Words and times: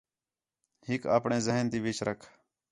ہیک 0.87 1.01
آپݨے 1.15 1.37
ذہن 1.45 1.65
تی 1.71 1.79
وِچ 1.85 1.97
رکھ 2.07 2.25